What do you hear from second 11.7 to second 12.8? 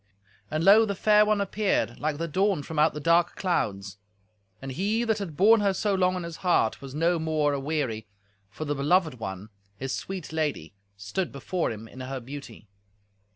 him in her beauty.